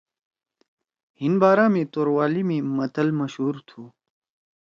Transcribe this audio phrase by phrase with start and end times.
[1.19, 3.81] ہین بارا می توروالی می متل مشہور تھو۔